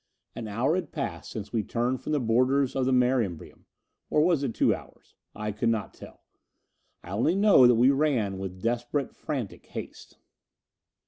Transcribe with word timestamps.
An 0.35 0.47
hour 0.47 0.73
had 0.73 0.91
passed 0.91 1.29
since 1.29 1.53
we 1.53 1.61
turned 1.61 2.01
from 2.01 2.11
the 2.11 2.19
borders 2.19 2.75
of 2.75 2.87
the 2.87 2.91
Mare 2.91 3.19
Imbrium. 3.21 3.65
Or 4.09 4.21
was 4.21 4.41
it 4.43 4.55
two 4.55 4.73
hours? 4.73 5.13
I 5.35 5.51
could 5.51 5.69
not 5.69 5.93
tell. 5.93 6.23
I 7.03 7.11
only 7.11 7.35
know 7.35 7.67
that 7.67 7.75
we 7.75 7.91
ran 7.91 8.39
with 8.39 8.63
desperate 8.63 9.13
frantic 9.13 9.63
haste. 9.67 10.17